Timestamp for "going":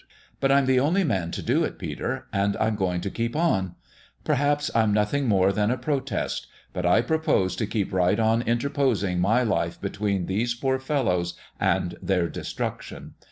2.75-3.01